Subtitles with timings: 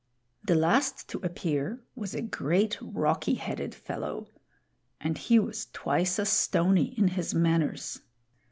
[0.43, 4.25] The last to appear was a great rocky headed fellow;
[4.99, 8.01] and he was twice as stony in his manners.